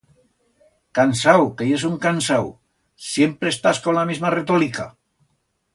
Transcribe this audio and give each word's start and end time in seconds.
Cansau, 0.99 1.45
que 1.59 1.67
yes 1.73 1.85
un 1.91 1.99
cansau! 2.07 2.49
Siempre 3.11 3.53
estás 3.57 3.83
con 3.85 4.01
la 4.01 4.09
misma 4.13 4.35
retolica. 4.39 4.93